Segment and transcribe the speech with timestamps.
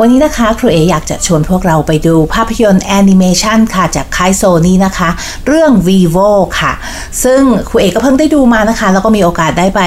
[0.00, 5.08] วันนี้นะคะครูเออยากจะชวนพวกเราไปดูภาพยนตร์แอนิเมชันค่ะจากค่ายโซนี่นะคะ
[5.46, 6.72] เรื่อง vivo ค่ะ
[7.24, 9.80] ซึ่งครูเอก็เพิ่งได้ดูมานะคะ แล้วก็มีโอกาสได้ไป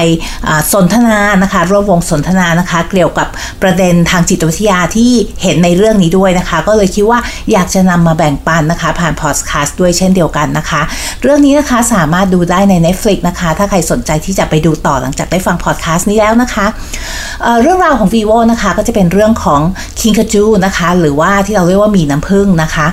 [0.72, 3.28] สนทนานะคะ ร่วมวงสนทนานะคะ เกี่ยวกับ
[3.62, 7.18] ประเด็นทางจิตวิทยาที่เห็นในเรื่องนี้ด้วยนะคะ ก็เลยคิดว่า
[7.52, 10.80] อยากจะนำมาแบ่งปันนะคะ ผ่านพอดแคสต์ด้วยเช่นเดียวกันนะคะ
[11.22, 16.66] เรื่องนี้นะคะสามารถดูได้ใน Netflix นะคะ ถ้าใครสนใจที่จะไปดูต่อหลังจากได้ฟังพอดแคสต์นี้แล้วนะคะ
[17.42, 19.60] เเรื่องราวของ vivo นะคะก็จะเป็นเรื่องของ
[20.02, 22.86] คิงคาจูนะคะ หรือว่าที่เราเรียกว่ามีน้ำผึ้งนะคะ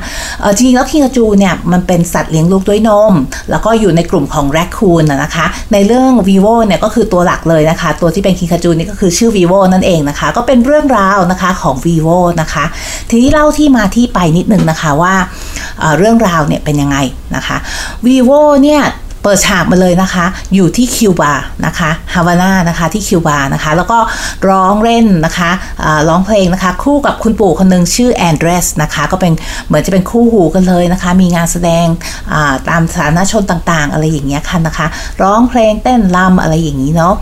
[0.56, 3.14] จริงๆแล้วคิงคาจูเนี่ยมันเป็นสัตว์เลี้ยงลูกด้วยนม
[3.52, 12.66] แล้วก็อยู่ในกลุ่มของแรคคูนนะคะ ในเรื่อง vivo เนี่ยก็คือตัวหลักเลยนะคะ ตัวที่เป็นคิงคาจูนี่ก็คือชื่อ vivo นั่นเองนะคะ ก็เป็นเรื่องราวนะคะของ vivo นะคะ
[13.10, 15.16] ทีนี้เล่าที่มาที่ไปนิดนึงนะคะว่า
[15.80, 16.98] เอ่อเรื่องราวเนี่ยเป็นยังไง
[17.36, 17.58] นะคะ
[18.06, 18.82] vivo เนี่ย
[19.24, 20.26] เปิดฉากมาเลยนะคะ
[20.56, 21.34] อยู่ที่คิวบา
[21.66, 24.00] นะคะฮาวาน่านะคะที่คิวบานะคะ แล้วก็
[24.50, 25.52] ร้องเล่นนะคะ
[26.10, 29.34] ร้องเพลงนะคะ คู่กับคุณปู่คนหนึ่งชื่อแอนเดรสนะคะก็เป็น
[29.68, 31.86] เหมือนจะเป็นคู่หูกันเลยนะคะ มีงานแสดง
[32.70, 34.88] ตามสาธารณชนต่างๆ อะไรอย่างเงี้ยค่ะนะคะ
[35.22, 37.14] ร้องเพลงเต้นรำอะไรอย่างนี้เนาะ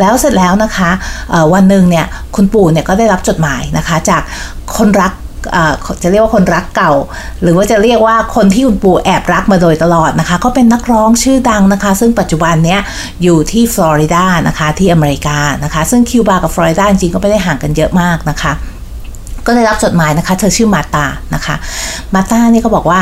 [0.00, 0.90] แล้วเสร็จแล้วนะคะ
[1.54, 4.22] วันหนึ่งเนี่ยคุณปู่เนี่ยก็ได้รับจดหมายนะคะ จาก
[4.76, 5.12] คนรัก
[6.02, 6.92] จะเรียกว่าคนรักเก่า
[7.42, 12.80] หรือว่าจะเรียกว่าคนที่คุณปู่แอบรักมาโดยตลอดนะคะ ก็เป็นนักร้องชื่อดังนะคะ ซึ่งปัจจุบันเนี้ย
[13.22, 18.52] อยู่ที่ฟลอริดานะคะที่อเมริกานะคะ ซึ่งคิวบากับฟลอริดาจริงก็ไม่ได้ห่างกันเยอะมากนะคะ
[19.46, 21.56] ก็ได้รับจดหมายนะคะ เธอชื่อมาตานะคะ
[22.14, 23.00] มาตาเนี่ยก็บอกว่า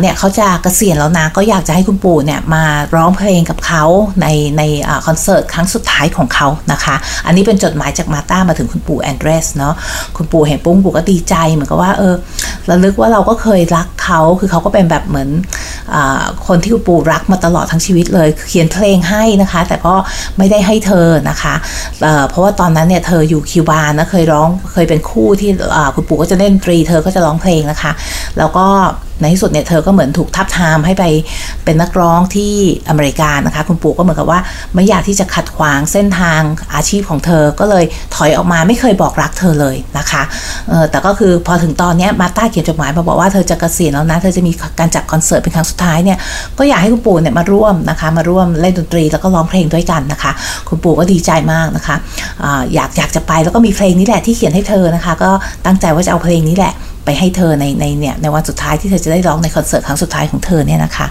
[0.00, 3.84] เนี่ยเขาจะเกษียณแล้วนะ ก็อยากจะให้คุณปู่เนี่ยมาร้องเพลงกับเขา
[4.22, 4.26] ใน
[4.58, 6.94] ในอคอนเสิร์ตครั้งสุดท้ายของเขานะคะ
[7.26, 9.74] อันนี้เป็นจดหมายจากมาตามาถึงคุณปู่แอนเดรสเนาะ
[10.16, 12.14] คุณปู่เห็นปุ้งปู่ก็ดีใจเหมือนกับว่าเออ
[12.70, 15.28] ระลึกว่าเราก็เคยรักเขาคือเขาก็เป็นแบบเหมือน
[16.46, 19.94] คนที่คุณปู่รักมาตลอดทั้งชีวิตเลยเขียนเพลงให้นะคะ แต่ก็
[20.38, 21.54] ไม่ได้ให้เธอนะคะ
[22.02, 25.50] เอ่อเพราะว่าตอนนั้นเนี่ยเธออยู่คิวบานะเคยร้องเคยเป็นคู่ที่
[25.94, 27.92] คุณปู่ก็จะเล่นดนตรี เธอก็จะร้องเพลงนะคะ
[28.38, 28.66] แล้วก็
[29.20, 31.04] ในที่สุดเนี่ยเธอก็เหมือนถูกทับทามให้ไป
[31.64, 32.54] เป็นนักร้องที่
[32.88, 34.40] อเมริกานะคะ คุณปู่ก็เหมือนกับว่า
[34.74, 36.40] ไม่อยากที่จะขัดขวางเส้นทาง
[36.74, 37.84] อาชีพของเธอก็เลย
[38.14, 40.22] ถอยออกมาไม่เคยบอกรักเธอเลยนะคะ
[40.68, 46.18] เออแต่ก็คือพอถึงตอนเนี้ยมาต้าเขียนจดหมายมาบอกว่าเธอจะเกษียณแล้วนะเธอจะมีการจัดคอนเสิร์ตเป็นครั้งสุดท้ายเนี่ย
[46.58, 50.32] ก็อยากให้คุณปู่เนี่ยมาร่วมนะคะมาร่วมเล่นดนตรีแล้วก็ร้องเพลงด้วยกันนะคะ
[50.68, 51.96] คุณปู่ก็ดีใจมากนะคะ
[52.42, 55.30] ออยากอยากจะไปแล้วก็มีเพลงนี้แหละที่เขียนให้เธอนะคะ ก็
[55.66, 56.74] ตั้งใจว่าจะเอาเพลงนี้แหละ
[57.08, 61.06] ไปให้เธอในในเนี่ยในวันสุดท้ายที่เธอจะได้ร้องในคอนเสิร์ตครั้งสุดท้ายของเธอเนี่ยนะคะ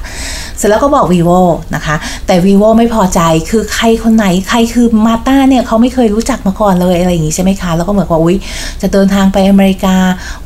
[0.58, 1.40] เสร็จแล้วก็บอก vivo
[1.76, 1.96] นะคะ
[2.28, 8.38] แต่ vivo ไม่พอใจคือใครคนไหนใครคือมาต้าเนี่ยเขาไม่เคยรู้จักมาก่อนเลยอะไรอย่างงี้ใช่ไหมคะ แล้วก็เหมือนกับอุ๊ย
[8.82, 9.96] จะเดินทางไปอเมริกา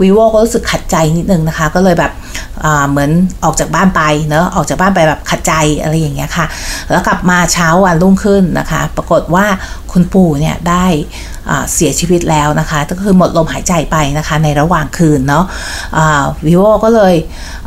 [0.01, 2.12] vivo ก็รู้สึกขัดใจนิดนึงนะคะ ก็เลยแบบ
[2.89, 3.09] เหมือน
[3.44, 6.45] ออกจากบ้านไปเนอะออกจากบ้านไปแบบขัดใจอะไรอย่างเงี้ยค่ะ
[6.91, 9.45] แล้วกลับมาเช้าวันรุ่งขึ้นนะคะ ปรากฏว่า
[9.91, 10.85] คุณปู่เนี่ยได้
[11.73, 15.45] เสียชีวิตแล้วนะคะ ก็คือหมดลมหายใจไปนะคะในระหว่างคืนเนาะ
[16.45, 17.13] วิโวก็เลย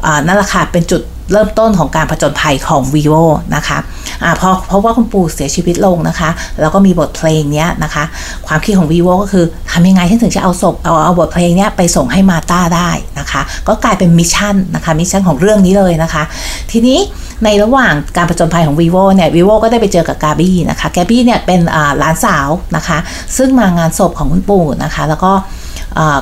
[0.04, 1.02] อ่านั่นแหละค่ะเป็นจุด
[1.32, 3.24] เริ่มต้นของการผจญภัยของ vivo
[3.56, 3.78] นะคะ
[4.22, 6.30] อ่าพอเพราะว่าคุณปู่เสียชีวิตลงนะคะ
[6.60, 8.04] แล้วก็มีบทเพลงเนี้ยนะคะ
[8.46, 16.22] ความคิดของ vivo ก็คือทำยังไงที่ถึงจะเอาศพเอาเอาบทเพลงเนี้ยไปส่งให้มาต้าได้นะคะ ก็กลายเป็น mission นะคะ mission ของเรื่องนี้เลยนะคะ
[16.70, 16.98] ทีนี้
[17.44, 21.60] ในระหว่างการผจญภัยของ vivo เนี่ย vivo ก็ได้ไปเจอกับกาบี้นะคะกาบี้เนี่ยเป็น
[21.98, 22.98] หลานสาวนะคะ
[23.36, 25.32] ซึ่งมางานศพของคุณปู่นะคะ แล้วก็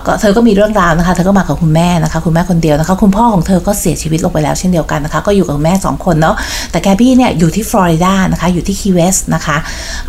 [0.07, 6.37] ก็เธอก็มีเรื่องราวนะคะ เธอก็มากับคุณแม่นะคะ คุณแม่คนเดียวนะคะ คุณพ่อของเธอก็เสียชีวิตลงไปแล้วเช่นเดียวกันนะคะ ก็อยู่กับแม่สองคนเนาะ
[6.71, 9.57] แต่แกบี้เนี่ยอยู่ที่ฟลอริดานะคะ อยู่ที่ Key West นะคะ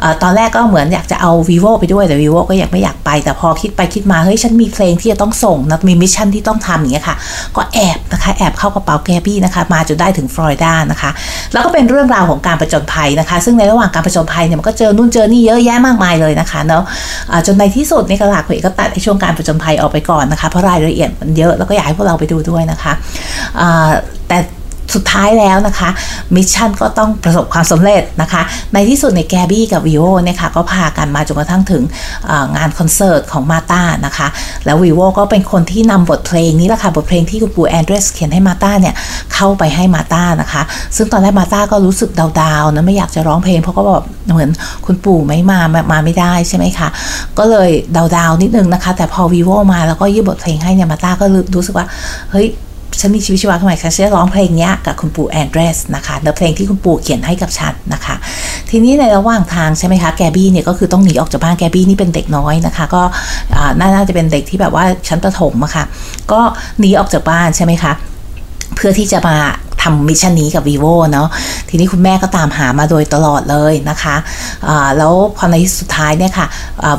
[0.01, 7.15] อ่าตอนแรกก็เหมือนอยากจะเอา vivo ไปด้วย แต่ vivo ก็ยังไม่อยากไป แต่พอคิดไปคิดมา เฮ้ย ฉันมีเพลงที่จะต้องส่งนะมี mission ที่ต้องทำอย่างเงี้ยค่ะ
[7.55, 11.09] ก็แอบนะคะ แอบเข้ากระเป๋าแกบี้นะคะ มาจนได้ถึงฟลอริดานะคะ
[11.53, 16.83] แล้วก็เป็นเรื่องราวของการประจนภัยนะคะ ซึ่งในระหว่างการประจนภัยเนี่ยมันก็เจอนู่นเจอนี่เยอะแยะมากมายเลยนะคะเนาะ
[17.47, 22.93] จนในที่สุดนี่ก็หลักๆก็ตัดในช่วงการผจญภัยออกไปก่อนนะคะ เพราะรายละเอียดมันเยอะแล้วก็อยากให้พวกเราไปดูด้วยนะคะ
[24.95, 25.89] สุดท้ายแล้วนะคะ
[26.35, 28.41] mission ก็ต้องประสบความสำเร็จนะคะ
[28.73, 31.83] ในที่สุดในแกบี้กับวิโอเนี่ยค่ะก็พากันมาจนกระทั่งถึง
[32.55, 34.27] งานคอนเสิร์ตของมาตานะคะ
[34.65, 38.93] แล้ววิโอก็เป็นคนที่นำบทเพลงนี้แหละค่ะบทเพลงที่คุณปู่แอนเดรสเขียนให้มาตาเนี่ย
[39.33, 40.61] เข้าไปให้มาตานะคะ
[40.95, 42.09] ซึ่งตอนแรกมาตาก็รู้สึก
[42.41, 44.49] down ๆนะไม่อยากจะร้องเพลงเพราะก็แบบเหมือน
[44.85, 46.87] คุณปู่ไม่มามามาไม่ได้ใช่ไหมคะ
[47.37, 51.25] ก็เลย down ๆนิดนึงนะคะ แต่พอวีโวมาแล้วก็ยื่นบทเพลงให้เนี่ยมาตาก็
[51.55, 51.85] รู้สึกว่า
[52.31, 52.47] เฮ้ย
[52.99, 58.15] ฉันมีชีวิตชีวาขึ้นมาฉันจะร้องเพลงนี้กับคุณปู่แอนเดรสนะคะเนื้อเพลงที่คุณปู่เขียนให้กับฉันนะคะ
[58.69, 63.01] ทีนี้ในระหว่างทางใช่ไหมคะแกบี้เนี่ยก็คือต้องหนีออกจากบ้านแกบี้นี่เป็นเด็กน้อยนะคะ ก็
[63.79, 65.85] น่าจะเป็นเด็กที่แบบว่าชั้นประถมอะค่ะ
[66.31, 66.41] ก็
[66.79, 67.93] หนีออกจากบ้านใช่ไหมคะ
[68.75, 69.37] เพื่อที่จะมา
[69.83, 71.27] ทำ mission นี้กับ vivo เนาะ
[71.69, 76.47] ทีนี้คุณแม่ก็ตามหามาโดยตลอดเลยนะคะแล้วพอในสุดท้ายเนี่ยค่ะ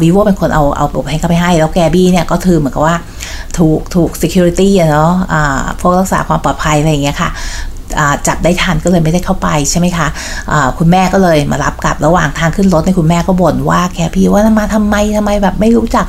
[0.02, 2.96] vivo เป็นคนเอาเอาบุกให้เขาไปให้ แล้วแกบี้เนี่ยก็ถือเหมือนกับว่า
[3.58, 5.42] ถูกถูก security เนาะะ
[5.81, 7.31] พวกรักษาความปลอดภัยอะไรอย่างเงี้ยค่ะ
[8.26, 16.06] จับได้ทันก็เลยไม่ได้เข้าไปใช่ไหมคะะคุณแม่ก็เลยมารับกลับระหว่างทางขึ้นรถในคุณแม่ก็บ่นว่าแกพี่ว่ามาทำไมทำไมแบบไม่รู้จัก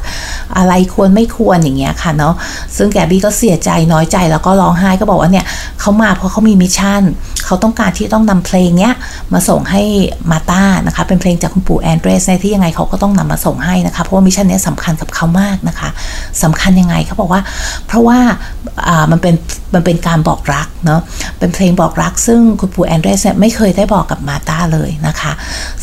[0.58, 2.34] อะไรควรไม่ควรอย่างเงี้ยค่ะเนาะ
[2.78, 5.46] ซึ่งแกบี้ก็เสียใจน้อยใจแล้วก็ร้องไห้ก็บอกว่าเนี่ย
[5.80, 7.04] เขามาเพราะเขามีมิชชั่น
[7.46, 8.94] เขาต้องการที่ต้องนำเพลงเนี้ย
[9.34, 9.84] มาส่งให้
[10.32, 15.90] มาตานะคะเป็นเพลงจากคุณปู่แอนเดรสในที่ยังไงเขาก็ต้องนำมาส่งให้นะคะเพราะว่า mission นี้สำคัญกับเขามากนะคะ
[16.44, 17.42] สำคัญยังไงเขาบอกว่า
[17.88, 18.20] เพราะว่า
[19.12, 19.36] มันเป็น
[19.74, 21.02] มันเป็นการบอกรักเนาะ
[21.40, 25.34] เป็นเพลงบอกรัก ซึ่งคุณปู่แอนเดรสเนี่ยไม่เคยได้บอกกับมาตาเลยนะคะ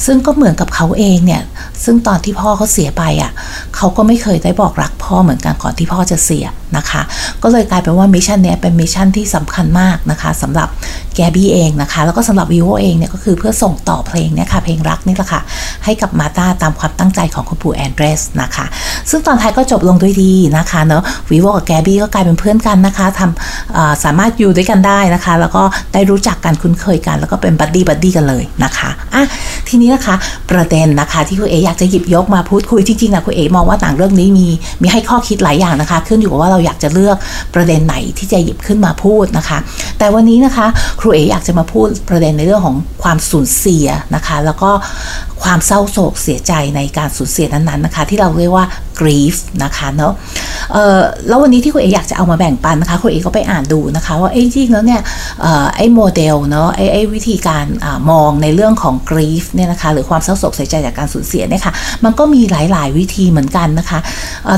[0.05, 1.43] ซึ่งก็เหมือนกับเขาเองเนี่ย
[1.85, 3.33] ซึ่งตอนที่พ่อเขาเสียไปอะ่ะ
[3.77, 6.47] เขาก็ไม่เคยได้บอกรักพ่อเหมือนกันก่อนที่พ่อจะเสีย
[6.77, 7.03] นะคะ
[7.43, 10.69] ก็เลยกลายเป็นว่า mission เนี้ยเป็น mission ที่สำคัญมากนะคะสำหรับ
[11.17, 15.41] แกบี้เองนะคะ แล้วก็สำหรับวิวเองเนี่ยก็คือเพื่อส่งต่อเพลงเนี่ยค่ะเพลงรักนี่แหละค่ะ
[15.85, 18.65] ให้กับมาตาตามความตั้งใจของคุณปู่แอนเดรสนะคะ
[19.11, 29.25] ซึ่งตอนท้ายก็จบลงด้วยดีนะคะเนาะวิวกับแกบี้ก็กลายเป็นเพื่อนกันนะคะทำสามารถอยู่ด้วยกันได้นะคะ แล้วก็ได้รู้จักกันคุ้นเคยกัน แล้วก็เป็น buddy buddy กันเลยนะคะอะ
[29.69, 30.15] ทีนี้นะคะ
[30.51, 34.47] ประเด็นนะคะที่ครูเออยากจะหยิบยกมาพูดคุยจริงๆนะครูเอมองว่าหนังเรื่องนี้มี
[34.83, 37.17] มีให้ข้อคิดหลายอย่างนะคะ ขึ้นอยู่กับว่าเราอยากจะเลือก
[37.55, 39.59] ประเด็นไหนที่จะหยิบขึ้นมาพูดนะคะ
[39.99, 40.67] แต่วันนี้นะคะ
[41.01, 44.71] ครูเออยากจะมาพูดประเด็นในเรื่องของความสูญเสียนะคะ แล้วก็
[45.43, 48.67] ความเศร้าโศกเสียใจในการสูญเสียนั้นๆนะคะ ที่เราเรียกว่า
[49.03, 50.13] grief นะคะเนาะ
[50.73, 55.01] เอ่อแล้ววันนี้ที่คุณเออยากจะเอามาแบ่งปันนะคะคุณเอก็ไปอ่านดูนะคะว่าไอ้จริงแล้วเนี่ย
[55.77, 61.73] ไอ้โมเดลเนาะไอ้ไอ้วิธีการอมองในเรื่องของ grief เนี่ยนะคะหรือความเศร้าโศกเสียใจจากการสูญเสียเนี่ยค่ะ
[62.05, 63.99] มันก็มีหลาย ๆ วิธีเหมือนกันนะคะ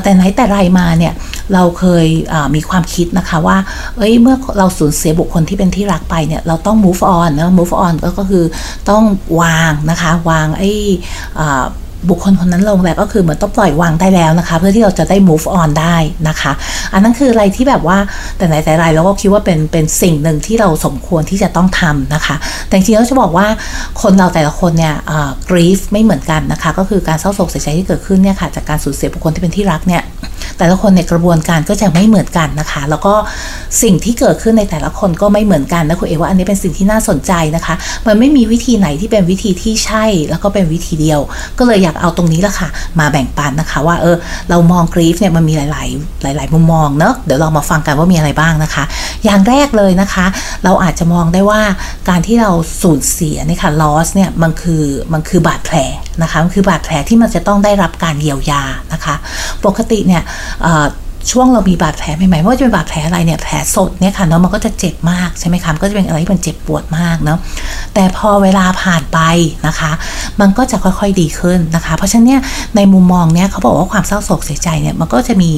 [0.03, 1.13] แต่ไหนแต่ไรมาเนี่ย
[1.55, 2.07] เราเคย
[2.55, 3.57] มีความคิดนะคะว่า
[3.99, 8.45] เอ้ยเมื่อเราสูญเสียบุคคลที่เป็นที่รักไปเนี่ยเราต้อง move on นะ move on ก็คือ
[8.91, 9.05] ต้อง
[9.41, 10.71] วางนะคะวางไอ้
[12.11, 15.97] บุคคลคนนั้นลงแล้วก็คือเหมือนต้องปล่อยวางได้แล้วนะคะ เพื่อที่เราจะได้ move on ได้
[16.29, 16.53] นะคะ
[16.93, 17.99] อันนั้นคืออะไรที่แบบว่า
[18.37, 22.37] แต่ไหนแต่ไรเราก็คิดว่าเป็นเป็นสิ่งหนึ่งที่เราสมควรที่จะต้องทำนะคะ
[22.67, 23.47] แต่จริงๆเราจะบอกว่า
[24.03, 24.95] คนเราแต่ละคนเนี่ย
[25.51, 30.03] grief ไม่เหมือนกันนะคะ ก็คือการเศร้าโศกเสียใจที่เกิดขึ้นเนี่ยค่ะจากการสูญเสียบุคคลที่เป็นที่รักเนี่ย
[30.59, 33.15] แต่ละคนในกระบวนการก็จะไม่เหมือนกันนะคะ แล้วก็
[33.83, 37.75] สิ่งที่เกิดขึ้นในแต่ละคนก็ไม่เหมือนกันนะคุณเอว่าอันนี้เป็นสิ่งที่น่าสนใจนะคะ
[38.07, 41.21] มันไม่มีวิธีไหนที่เป็นวิธีที่ใช่ แล้วก็เป็นวิธีเดียว
[41.59, 42.69] ก็เลยอยากเอาตรงนี้ละค่ะ
[42.99, 44.17] มาแบ่งปันนะคะว่าเออ
[44.51, 48.85] เรามองกรีฟเนี่ยมันมีหลายๆ หลาย ๆ มุมมองเนอะเดี๋ยวเรามาฟังกันว่ามีอะไรบ้างนะคะ
[49.25, 50.27] อย่างแรกเลยนะคะ
[50.65, 51.63] เราอาจจะมองได้ว่า
[52.09, 52.51] การที่เรา
[52.83, 55.77] สูญเสียนี่ค่ะ loss เนี่ยมันคือมันคือบาดแผล
[56.23, 58.63] นะคะมันคือบาดแผลที่มันจะต้องได้รับการเยียวยา
[58.93, 59.15] นะคะ
[59.65, 60.23] ปกติเนี่ย
[61.31, 67.39] ช่วงเรามีบาดแผลใหม่ๆไม่ว่าจะเป็นบาดแผลอะไรเนี่ยแผลสดเนี่ยค่ะเนาะมันก็จะเจ็บมากใช่ไหมคะก็จะเป็นอะไรที่มันเจ็บปวดมากเนาะ
[67.95, 69.19] แต่พอเวลาผ่านไป
[69.67, 69.93] นะคะ
[70.41, 72.41] มันก็จะค่อยๆดีขึ้นนะคะ เพราะฉะนั้นเนี่ย
[72.77, 75.51] ในมุมมองเนี่ยเขาบอกว่าความเศร้าโศกเสียใจเนี่ยมันก็จะมี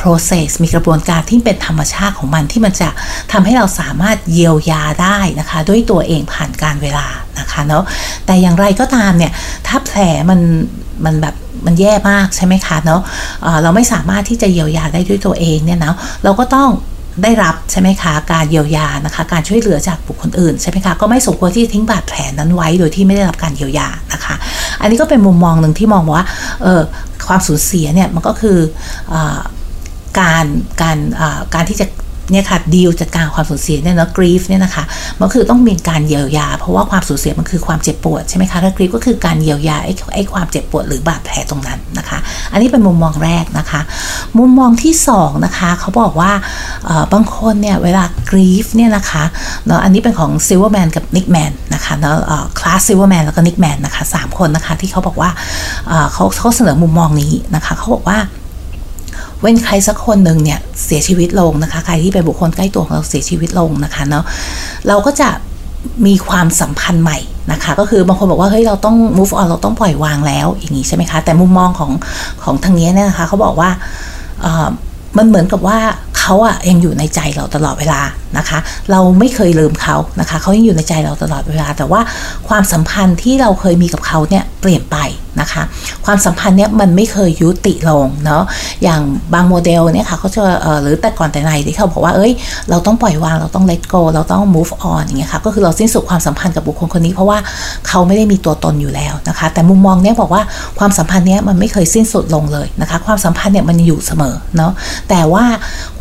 [0.00, 2.88] process มีกระบวนการที่เป็นธรรมชาติของมันที่มันจะ
[3.32, 7.06] ทำให้เราสามารถเยียวยาได้นะคะ ด้วยตัวเองผ่านการเวลา
[7.38, 7.84] นะคะเนาะ
[8.26, 9.32] แต่อย่างไรก็ตามเนี่ย
[9.66, 9.98] ถ้าแผล
[10.30, 10.40] มัน
[11.04, 11.34] มันแบบ
[11.66, 16.68] มันแย่มากใช่ไหมคะเนาะะเราไม่สามารถที่จะเยียวยาได้ด้วยตัวเองเนี่ยนะเราก็ต้อง
[17.22, 24.34] ได้รับใช่ไหมคะการเยียวยานะคะ การช่วยเหลือจากบุคคลอื่นใช่ไหมคะก็ไม่สมควรที่จะทิ้งบาดแผลนั้นไว้โดยที่ไม่ได้รับการเยียวยานะคะ
[24.80, 26.24] อันนี้ก็เป็นมุมมองหนึ่งที่มองว่า
[26.62, 26.82] เออ
[27.26, 28.58] ความสูญเสียเนี่ยมันก็คือ
[29.12, 29.14] อ
[30.20, 30.44] การ
[30.82, 30.98] การ
[31.54, 31.86] การที่จะ
[32.30, 34.84] เนี่ยค่ะดีลจัดการความสูญเสียเนี่ยนะ grief เนี่ยนะคะ
[35.20, 42.18] มันคือต้องมีการเยียวยา เพราะว่าความสูญเสียมันคือความเจ็บปวดใช่ไหมคะแล้ว grief ก็คือการเยียวยาไอ้ไอ้ความเจ็บปวดหรือบาดแผลตรงนั้นนะคะ
[42.52, 43.80] อันนี้เป็นมุมมองแรกนะคะ
[44.38, 46.32] มุมมองที่2นะคะเขาบอกว่า
[47.12, 49.24] บางคนเนี่ยเวลา grief เนี่ยนะคะ
[49.66, 52.16] เนาะอันนี้เป็นของซิลเวอร์แมนกับนิกแมนนะคะเนาะ
[52.58, 55.30] คลาสซิลเวอร์แมนแล้วก็นิกแมนนะคะสามคนนะคะที่เขาบอกว่า
[56.12, 58.18] เขาเขาเสนอมุมมองนี้นะคะเขาบอกว่า
[59.40, 64.24] เวลาใครสักคนหนึ่งเนี่ยเสียชีวิตลงนะคะ ใครที่เป็นบุคคลใกล้ตัวของเราเสียชีวิตลงนะคะเนาะ
[64.88, 65.28] เราก็จะ
[66.06, 67.18] มีความสัมพันธ์ใหม่
[67.52, 71.90] นะคะ ก็คือบางคนบอกว่าเฮ้ยเราต้อง move on เราต้องปล่อยวางแล้วอย่างนี้ใช่ไหมคะ แต่มุมมองของ
[72.44, 73.70] ของทางนี้เนี่ยนะคะเขาบอกว่า
[75.18, 75.78] มันเหมือนกับว่า
[76.30, 78.00] เขาอะยังอยู่ในใจเราตลอดเวลา
[78.38, 78.58] นะคะ
[78.90, 82.00] เราไม่เคยลืมเขานะคะเขายังอยู่ในใจเราตลอดเวลา แต่ว่า
[82.48, 84.96] ความสัมพันธ์ที่เราเคยมีกับเขาเนี่ยเปลี่ยนไป
[85.40, 85.62] นะคะ
[86.04, 88.42] ความสัมพันธ์เนี่ยมันไม่เคยยุติลงเนาะ
[88.82, 89.00] อย่าง
[89.34, 90.42] บางโมเดลเนี่ยค่ะเขาจะ
[90.82, 92.32] หรือแต่ก่อนแต่ในที่เขาบอกว่าเอ้ย
[92.70, 97.38] เราต้องปล่อยวางเราต้อง let go เราต้อง move on อย่างเงี้ยค่ะก็คือเราสิ้นสุดความสัมพันธ์กับบุคคลคนนี้เพราะว่า
[97.88, 100.42] เขาไม่ได้มีตัวตนอยู่แล้วนะคะ แต่มุมมองเนี้ยบอกว่า
[100.78, 104.72] ความสัมพันธ์เนี้ยมันไม่เคยสิ้นสุดลงเลยนะคะ ความสัมพันธ์เนี่ยมันอยู่เสมอเนาะ
[105.08, 105.44] แต่ว่า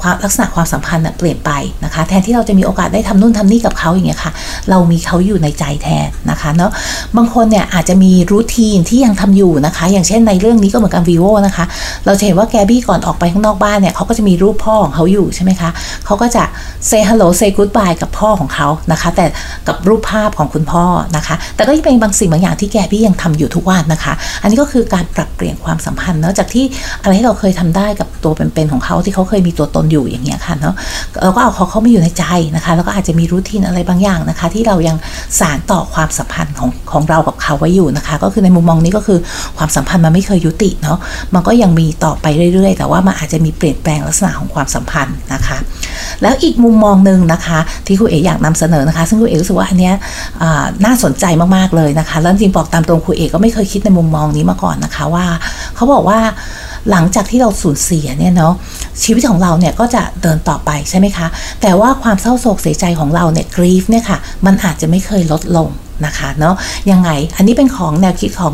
[0.02, 1.52] ความลักษณะความสัมพันธ์เปลี่ยนไป
[1.84, 4.32] นะคะ แทนที่เราจะมีโอกาสได้ทำนู่นทำนี่กับเขาอย่างเงี้ยค่ะ
[4.70, 6.72] เรามีเขาอยู่ในใจแทนนะคะเนาะ
[7.18, 11.66] บางคนเนี่ยอาจจะมีรูทีนที่ยังทำอยู่นะคะ อย่างเช่นในเรื่องนี้ก็เหมือนกันวีโวนะคะ
[12.06, 15.70] เราจะเห็นว่าแกบี้ก่อนออกไปข้างนอกบ้านเนี่ยเขาก็จะมีรูปพ่อของเขาอยู่ใช่ไหมคะ
[16.06, 16.44] เขาก็จะ
[16.90, 19.26] say hello say goodbye กับพ่อของเขานะคะ แต่
[19.68, 20.86] กับรูปภาพของคุณพ่อ
[21.16, 26.66] นะคะ แต่ก็ยังเป็นบางสิ่งบางอย่างที่แกบี้ยังทำอยู่ทุกวันนะคะ อันนี้ก็คือการปรับเปลี่ยนความสัมพันธ์เนาะจากที่
[27.02, 30.76] อะไรที่เราเคยทำได้กับตัวเป็นๆของเขาที่เขาเคยมีตัวตนอยู่อย่างเงี้ยค่ะเนาะ
[31.24, 32.26] เราก็เอาเขาเขามาอยู่ในใจ
[32.56, 34.98] นะคะ แล้วก็อาจจะมีรูทีนอะไรบางอย่างนะคะ ที่เรายัง
[35.40, 39.20] สานต่อความสัมพันธ์ของของเรากับเขาไว้อยู่นะคะ ก็คือในมุมมองนี้ก็คือ
[39.58, 40.98] ความสัมพันธ์มันไม่เคยยุติเนาะ
[41.34, 45.58] มันก็ยังมีต่อไปเรื่อย ๆ แต่ว่ามันอาจจะมีเปลี่ยนแปลงลักษณะของความสัมพันธ์นะคะ
[46.22, 49.94] แล้วอีกมุมมองหนึ่งนะคะ ที่คุณเอ๋อยากนำเสนอนะคะ ซึ่งคุณเอ๋รู้สึกว่าอันเนี้ย
[50.86, 51.26] น่าสนใจ
[51.56, 55.26] มากๆเลยนะคะแล้วจริงบอกตามตรงคุณเอ๋ก็ไม่เคยคิดในมุมมองนี้มาก่อนนะคะว่า
[55.76, 56.20] เขาบอกว่า
[56.92, 58.54] หลังจากที่เราสูญเสียเนี่ยเนาะ
[59.04, 61.28] ชีวิตของเราเนี่ยก็จะเดินต่อไปใช่ไหมคะ
[61.62, 65.70] แต่ว่าความเศร้าโศกเสียใจของเราเนี่ยกรีฟเนี่ยค่ะมันอาจจะไม่เคยลดลง
[66.06, 66.56] นะคะเนาะ
[66.92, 68.54] ยังไงอันนี้เป็นของแนวคิดของ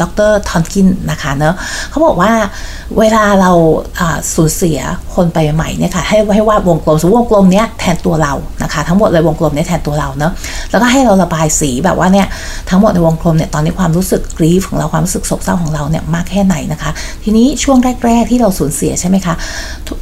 [0.00, 1.54] ดรทอนกินนะคะเนาะ
[1.90, 2.32] เขาบอกว่า
[2.98, 3.50] เวลาเรา
[4.34, 4.78] สูญเสีย
[5.14, 10.32] คนไปใหม่เนี่ยค่ะให้ให้วาดวงกลมสมมติวงกลมเนี้ยแทนตัวเรานะคะทั้งหมดเลยวงกลมเนี้ยแทนตัวเราเนาะ
[10.70, 12.26] แล้วก็ให้เราระบายสีแบบว่าเนี่ย
[12.70, 16.90] ทั้งหมดในวงกลมเนี่ยตอนนี้ความรู้สึกกรีฟของเราความรู้สึกโศกเศร้าของเราเนี่ยมากแค่ไหนนะคะ
[17.24, 19.34] ทีนี้ช่วงแรก ๆ ที่เราสูญเสียใช่ไหมคะ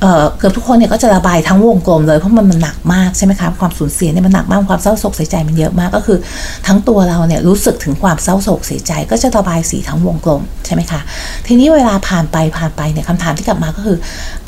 [0.00, 6.18] เเกือบทุกคนเนี่ยก็จะระบายทั้งวงกลมเลยเพราะมันมันหนักมากใช่ไหมคะความสูญเสียเนี่ยมันหนักมากความเศร้าโศกเสียใจมันเยอะมากก็คือ
[6.66, 11.00] ทั้งตัวเราเนี่ยรู้สึกถึงความเศร้าโศกเสียใจก็จะระบายสีทั้งวงกลมใช่ไหมคะ
[11.46, 13.96] ทีนี้เวลาผ่านไปผ่านไปเนี่ยคำถามที่กลับมาก็คือ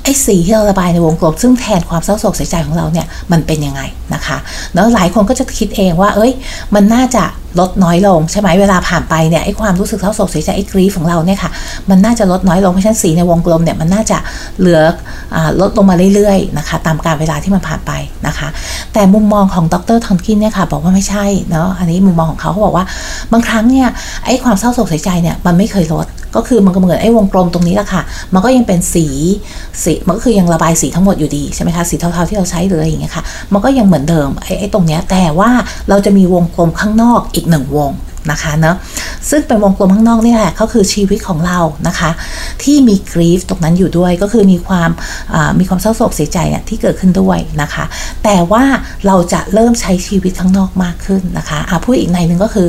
[0.02, 3.82] ไอ้สีที่เราระบายในวงกลมซึ่งแทนความเศร้าโศกเสียใจของเราเนี่ยมันเป็นยังไง
[4.14, 4.37] นะคะ
[4.75, 6.32] แล้วหลายคนก็จะคิดเองว่า เอ้ย
[6.75, 7.25] มันน่าจะ
[7.59, 11.50] ลดน้อยลงใช่ไหมเวลาผ่านไปเนี่ยไอ้ความรู้สึกเศร้าโศกเสียใจไอ้กรีฟของเราเนี่ยค่ะ
[11.90, 14.19] มันน่าจะลดน้อยลงเพราะฉะนั้นสีในวงกลมเนี่ยมันน่าจะ
[14.59, 14.80] เหลือ
[15.35, 17.92] อลดลงมาเรื่อยๆนะคะตามการเวลาที่มันผ่านไป
[18.26, 18.49] นะคะ
[18.92, 22.85] แต่มุมมองของดรทอนกินเนี่ยค่ะบอกว่าไม่ใช่เนาะอันนี้มุมมองของเขาเขาบอกว่า
[23.33, 23.88] บางครั้งเนี่ย
[24.25, 28.02] ไอ้ความเศร้าโศกเสียใจเนี่ยมันไม่เคยลด ก็คือมันก็เหมือนไอ้วงกลมตรงนี้แหละค่ะ
[28.34, 29.06] มันก็ยังเป็นสี
[29.84, 35.50] สีมันก็คือยังระบายสีทั้งหมดอยู่ดีใช่ไหมคะสีเทาๆที่เราใช้เลยอย่างเงี้ยค่ะมันก็ยังเหมือนเดิมไอ้ไอ้ตรงเนี้ยแต่ว่า
[35.88, 37.90] เราจะมีวงกลมข้างนอกอีกหนึ่งวง
[38.30, 38.76] นะคะเนาะ
[39.30, 41.58] ซึ่งเป็นวงกลมข้างนอกนี่แหละก็คือชีวิตของเรา
[41.88, 42.10] นะคะ
[42.62, 44.90] ที่มีกรีฟตรงนั้นอยู่ด้วยก็คือมีความ
[45.58, 47.84] มีความเศร้าโศกเสียใจเนี่ยที่เกิดขึ้นด้วยนะคะ
[48.24, 48.64] แต่ว่า
[49.06, 52.68] เราจะเริ่มใช้ชีวิตข้างนอกมากขึ้นนะคะะพูดอีกในหนึ่งก็คือ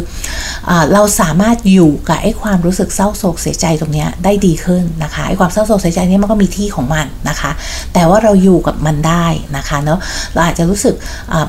[0.69, 7.51] อเราสามารถอยู่กับไอ้ความรู้สึกเศร้าโศกเสียใจตรงนี้ได้ดีขึ้นนะคะไอ้ความเศร้าโศกเสียใจนี้มันก็มีที่ของมันนะคะ
[7.93, 9.25] แต่ว่าเราอยู่กับมันได้
[9.57, 9.99] นะคะเนาะ
[10.33, 10.95] เราอาจจะรู้สึก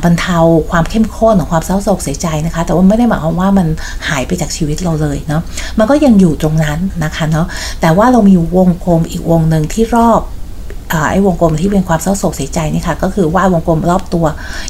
[0.04, 0.38] บรรเทา
[0.71, 3.66] ความเข้มข้นของความเศร้าโศกเสียใจนะคะ แต่ว่าไม่ได้หมายความว่ามัน
[4.08, 5.42] หายไปจากชีวิตเราเลยเนาะ
[5.78, 7.46] มันก็ยังอยู่ตรงนั้นนะคะเนาะ
[7.80, 10.20] แต่ว่าเรามีวงกลมอีกวงหนึ่งที่รอบ
[11.11, 14.25] ไอ้วงกลมที่เป็นความเศร้าโศกเสียใจนี่ค่ะก็คือว่าวงกลมรอบตัว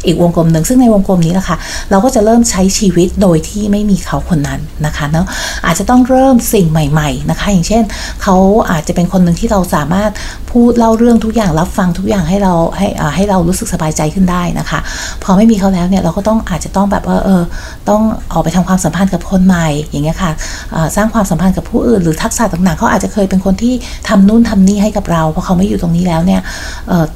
[0.06, 1.56] อีกวงกลมหนึ่งซึ่งในวงกลมนี้นะคะ
[1.90, 5.26] เราก็จะเริ่มใช้ชีวิตโดยที่ไม่มีเขาคนนั้นนะคะเนาะ
[5.66, 7.82] อาจจะต้องเริ่มสิ่งใหม่ ๆนะคะ อย่างเช่น
[8.22, 8.36] เขา
[8.70, 10.10] อาจจะเป็นคนหนึ่งที่เราสามารถ
[10.52, 14.78] พูดเล่าเรื่องทุกอย่างรับฟังทุกอย่างให้เราให้ให้เรารู้สึกสบายใจขึ้นได้นะคะ
[15.22, 17.42] พอไม่มีเขาแล้วเนี่ยเราก็ต้องอาจจะต้องแบบว่าเออ
[17.88, 18.02] ต้อง
[18.32, 20.32] ออกไปทำความสัมพันธ์กับคนใหม่อย่างเงี้ยค่ะ
[20.96, 23.74] สร้างความสัมพันธ์กับผู้อื่นหรือทักษะต่างๆเขาอาจจะเคยเป็นคนที่
[24.08, 26.40] ทำนู่นทำนี่ให้กับเราเพราะเขาไม่อยู่ตรงนี้แล้วแล้วเนี่ย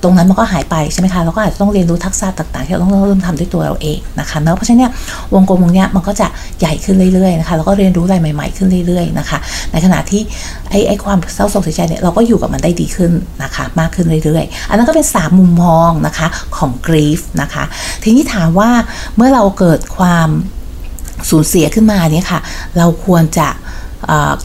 [0.02, 4.92] ตรงนั้นมันก็หายไปใช่ไหมคะเราก็อาจจะต้องเรียนรู้ทักษะต่าง ๆ ที่เราต้องเริ่มทำด้วยตัวเราเองนะคะเนาะเพราะฉะนั้นเนี่ย
[5.34, 6.26] วงกลมวงเนี้ยมันก็จะ
[6.60, 9.38] ใหญ่ขึ้นเรื่อยๆนะคะแล้วก็เรียนรู้อะไรใหม่ๆขึ้นเรื่อยๆนะคะ
[9.72, 10.22] ในขณะที่
[10.70, 13.12] ไอ้ไอ้ความเศร้าโศกเสียใจเนี่ยเราก็อยู่กับมันได้ดีขึ้น
[13.42, 16.26] นะคะมากขึ้นเรื่อยๆ อันนั้นก็เป็น3มุมมองนะคะ
[16.56, 17.64] ของกรีฟนะคะ
[18.02, 18.70] ทีนี้ถามว่า
[19.16, 20.28] เมื่อเราเกิดความ
[21.30, 22.40] สูญเสียขึ้นมาเนี่ยค่ะ
[22.78, 23.48] เราควรจะ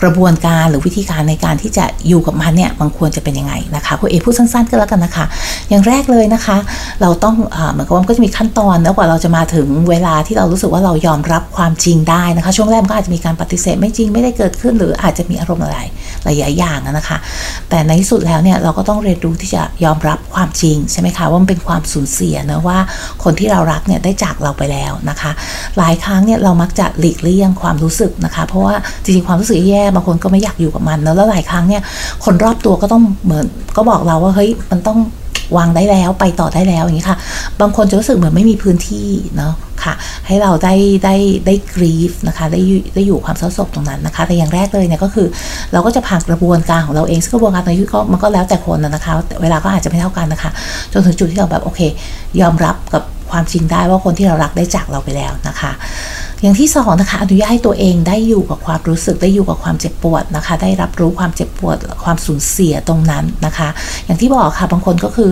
[0.02, 5.26] กระบวนการหรือวิธีการในการที่จะอยู่กับมันเนี่ยมันควรจะเป็นยังไงนะคะคุณเอพูดสั้นๆก็แล้วกันนะคะ
[5.70, 6.58] อย่างแรกเลยนะคะ
[7.02, 7.36] เราต้อง
[7.72, 15.78] เหมือนกับว่าก็จะมีขั้นตอนแล้วกว่าเราจะมาถึงเวลาที่เรารู้สึกว่าเรายอมรับความจริงได้นะคะ ช่วงแรกก็อาจจะมีการปฏิเสธไม่จริงไม่ได้เกิดขึ้น หรืออาจจะมีอารมณ์อะไร
[16.24, 17.18] หลายอย่างนะคะ
[17.70, 22.78] แต่ในที่สุดแล้วเนี่ยเราก็ต้องเรียนรู้ที่จะยอมรับความจริงใช่ไหมคะว่ามันเป็นความสูญเสียนะว่า
[23.24, 25.32] คนที่เรารักเนี่ยได้จากเราไปแล้วนะคะ
[25.78, 31.82] หลายครั้งเนี่ยเรามักจะหลีกเลี่ยงความรู้สึกนะคะ เพราะว่าจริงๆความรู้สึกแย่บางคนก็ไม่อยากอยู่กับมันแล้วหลายครั้งเนี่ย
[32.26, 33.46] คนรอบตัวก็ต้องเหมือน
[33.78, 35.00] ก็บอกเราว่าเฮ้ยมันต้อง
[35.58, 37.18] วางได้แล้วไปต่อได้แล้วอย่างนี้ค่ะ
[37.62, 39.94] บางคนจะรู้สึกเหมือนไม่มีพื้นที่เนาะค่ะ
[40.28, 42.62] ให้เราได้ได้ได้กรีฟนะคะได้
[42.94, 45.28] ได้อยู่ความเศร้าโศกตรงนั้นนะคะ แต่อย่างแรกเลยเนี่ยก็คือ
[45.74, 50.52] เราก็จะผ่านกระบวนการของเราเองซึ่งกระบวนการในชีวิตก็มันก็แล้วแต่คนนะคะ เวลาก็อาจจะไม่เท่ากันนะคะ
[50.94, 51.80] จนถึงจุดที่เราแบบโอเค
[52.42, 55.72] ยอมรับกับความจริงได้ว่าคนที่เรารักได้จากเราไปแล้วนะคะ
[56.44, 63.70] อย่างที่สองนะคะอนุญาตให้ตัวเองได้อยู่กับความรู้สึกได้อยู่กับความเจ็บปวดนะคะ ได้รับรู้ความเจ็บปวดความสูญเสียตรงนั้นนะคะ
[64.06, 65.30] อย่างที่บอกค่ะบางคนก็คือ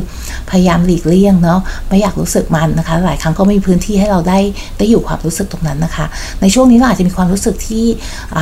[0.50, 4.39] พยายามหลีกเลี่ยงเนาะไม่อยากรู้สึกมันนะคะ หลายครั้งก็ไม่มีพื้นที่ให้เราได้
[4.78, 6.06] ได้อยู่ความรู้สึกตรงนั้นนะคะ
[6.42, 7.86] ในช่วงนี้เราอาจจะมีความรู้สึกที่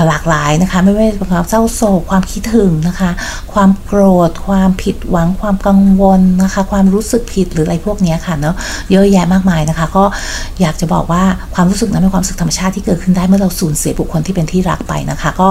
[0.08, 3.10] หลากหลายนะคะ ไม่ว่าจะเป็นความเศร้าโศกความคิดถึงนะคะ
[3.54, 8.56] ความโกรธ ความผิดหวังความกังวลนะคะ ความรู้สึกผิดหรืออะไรพวกนี้ค่ะเนาะ
[8.92, 10.04] เยอะแยะมากมายนะคะ ก็
[10.62, 11.24] อยากจะบอกว่า
[11.56, 15.48] ความรู้สึกนั้นเป็นความรู้สึกธรรมชาติที่เกิดขึ้นได้เมื่อเราสูญเสียบุคคลที่เป็นที่รักไปนะคะ ก็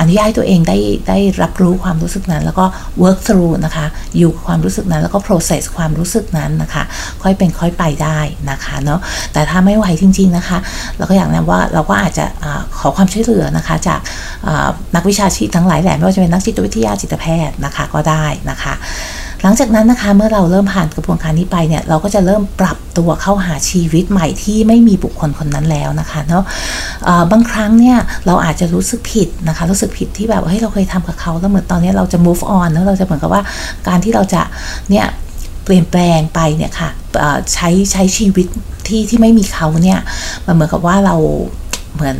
[0.00, 2.64] อนุญาตให้ตัวเองได้ได้รับรู้ความรู้สึกนั้น แล้วก็
[3.02, 3.86] work through นะคะ
[4.18, 6.82] อยู่ความรู้สึกนั้นแล้วก็ process ความรู้สึกนั้นนะคะ
[7.22, 8.18] ค่อยเป็นค่อยไปได้
[8.50, 9.00] นะคะเนาะ
[9.32, 10.58] แต่ถ้าไม่ไหวจริง ๆนะคะ
[10.96, 12.46] เราก็อยากแนะว่าเราก็อาจจะอ
[12.78, 14.00] ขอความช่วยเหลือนะคะ จาก
[14.94, 18.74] นักวิชาชีพทั้งหลายแหล่ไม่ว่าจะเป็นนักจิตวิทยาจิตแพทย์นะคะก็ได้นะคะ
[19.42, 26.44] หลังจากนั้นนะคะเมื่อเราเริ่มผ่านกระบวนการนี้ไปเนี่ยเราก็จะเริ่มปรับตัวเข้าหาชีวิตใหม่ที่ไม่มีบุคคลคนนั้นแล้วนะคะเนาะ
[27.32, 33.42] บางครั้งเนี่ยเราอาจจะรู้สึกผิดนะคะรู้สึกผิดที่แบบเฮ้ยเราเคยทำกับเขาแล้วเหมือนตอนนี้เราจะ move on แล้วเราจะเหมือนกับว่า
[33.88, 34.42] การที่เราจะ
[34.90, 35.06] เนี่ย
[35.64, 36.90] เปลี่ยนแปลงไปเนี่ยค่ะ
[37.52, 38.46] ใช้ใช้ชีวิต
[38.86, 40.00] ที่ที่ไม่มีเขาเนี่ย
[40.46, 41.16] มันเหมือนกับว่าเรา
[41.94, 42.16] เหมือน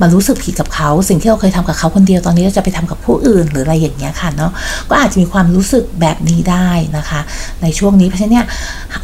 [0.00, 4.50] มันรู้สึกผิดกับเขา สิ่งที่เราเคยทำกับเขาคนเดียวตอนนี้เราจะไปทำกับผู้อื่นหรืออะไรอย่างเงี้ยค่ะเนาะ
[4.90, 7.20] ก็อาจจะมีความรู้สึกแบบนี้ได้นะคะ
[7.62, 8.46] ในช่วงนี้เพราะฉะนั้นเนี่ย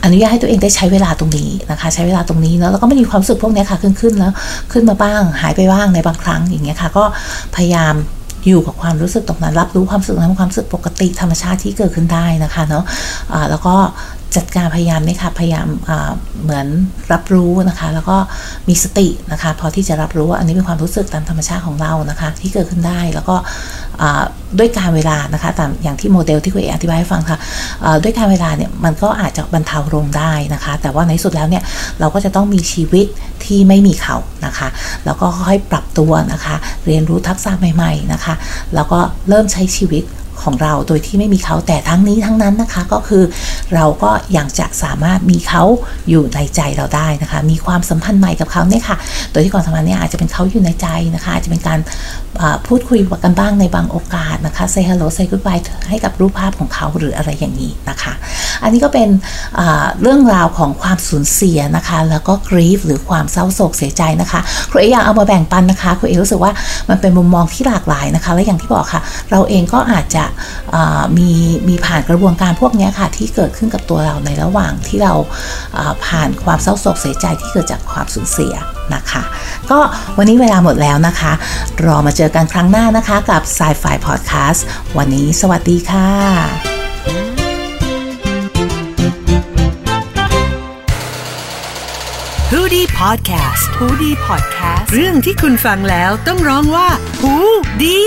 [0.05, 4.33] อนุญาตให้ตัวเองได้ใช้เวลาตรงนี้นะคะ ใช้เวลาตรงนี้เนาะแล้วก็ไม่มีความรู้สึกพวกนี้ค่ะขึ้นขึ้นแล้ว
[4.73, 7.05] ขึ้นมาบ้าง หายไปบ้างในบางครั้งอย่างเงี้ยค่ะ ก็
[7.57, 7.95] พยายาม
[8.47, 13.75] อยู่กับความรู้สึกตรงนั้น รับรู้ความรู้สึกนั้นความรู้สึกปกติธรรมชาติที่เกิดขึ้นได้นะคะเนาะะแล้วก็
[14.39, 15.67] จัดการพยายามนี่ค่ะพยายาม
[16.43, 16.67] เหมือน
[17.13, 18.17] รับรู้นะคะ แล้วก็
[18.69, 23.37] มีสตินะคะพอที่จะรับรู้ว่าอันนี้เป็นความรู้สึกตามธรรมชาติของเรานะคะ ที่เกิดขึ้นได้แล้วก็
[24.59, 27.39] ด้วยการเวลานะคะตามอย่างที่โมเดลที่คุณเออธิบายให้ฟังค่ะ
[28.03, 31.63] ด้วยการเวลาเนี่ยมันก็อาจจะบรรเทาลงได้นะคะ แต่ว่าในสุดแล้วเนี่ย
[32.01, 33.07] เราก็จะต้องมีชีวิต
[33.45, 34.69] ที่ไม่มีเขานะคะ
[35.05, 38.35] แล้วก็ค่อยปรับตัวนะคะ เรียนรู้ทักษะใหม่ ๆนะคะ
[38.75, 40.05] แล้วก็เริ่มใช้ชีวิต
[40.43, 43.25] ของเราโดยที่ไม่มีเขาแต่ทั้งนี้ทั้งนั้นนะคะก็คือ
[43.75, 45.63] เราก็ยังจะสามารถมีเขา
[46.09, 48.97] อยู่ในใจเราได้นะคะ มีความสัมพันธ์ใหม่กับเขาเนี่ยค่ะ
[49.33, 51.79] โดยที่ความสัมพันธ์เนี่ยอาจจะเป็นเขาอยู่ในใจนะคะ อาจจะเป็นการ
[52.67, 58.13] พูดคุยกันบ้างในบางโอกาสนะคะ say hello say goodbye ให้กับรูปภาพของเขาหรืออะไรอย่างนี้นะคะ
[58.63, 59.09] อันนี้ก็เป็น
[60.03, 66.53] เรื่องราวของความสูญเสียนะคะ แล้วก็ grief หรือความเศร้าโศกเสียใจนะคะครูเออยากเอามาแบ่งปันนะคะครูเอรู้สึกว่า
[66.91, 70.25] มันเป็นมุมมองที่หลากหลายนะคะ และอย่างที่บอกค่ะ เราเองก็อาจจะ
[71.19, 71.31] มี
[71.69, 75.15] มีผ่านกระบวนการพวกนี้ค่ะที่เกิดขึ้นกับตัวเราในระหว่างที่เรา
[76.07, 78.55] ผ่านความเศร้าโศกเสียใจที่เกิดจากความสูญเสีย
[78.95, 79.23] นะคะ
[79.71, 79.79] ก็
[80.19, 81.33] วันนี้เวลาหมดแล้วนะคะ
[81.85, 84.61] รอมาเจอกันครั้งหน้านะคะกับ Sci-Fi Podcast
[84.97, 86.09] วันนี้สวัสดีค่ะ
[92.53, 96.89] ฮูดี้พอดแคสต์ฮูดี้พอดแคสต์เรื่องที่คุณฟังแล้วต้องร้องว่า
[97.23, 97.35] ฮู
[97.83, 98.01] ดี